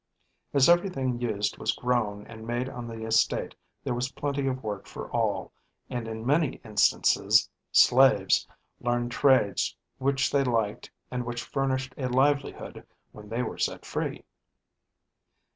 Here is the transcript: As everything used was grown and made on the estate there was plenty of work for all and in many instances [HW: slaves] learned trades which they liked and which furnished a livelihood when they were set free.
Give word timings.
As 0.51 0.67
everything 0.67 1.19
used 1.21 1.59
was 1.59 1.73
grown 1.73 2.25
and 2.25 2.47
made 2.47 2.67
on 2.67 2.87
the 2.87 3.05
estate 3.05 3.53
there 3.83 3.93
was 3.93 4.13
plenty 4.13 4.47
of 4.47 4.63
work 4.63 4.87
for 4.87 5.11
all 5.11 5.51
and 5.91 6.07
in 6.07 6.25
many 6.25 6.55
instances 6.65 7.47
[HW: 7.69 7.69
slaves] 7.77 8.47
learned 8.79 9.11
trades 9.11 9.77
which 9.99 10.31
they 10.31 10.43
liked 10.43 10.89
and 11.11 11.23
which 11.23 11.43
furnished 11.43 11.93
a 11.99 12.07
livelihood 12.07 12.83
when 13.11 13.29
they 13.29 13.43
were 13.43 13.59
set 13.59 13.85
free. 13.85 14.25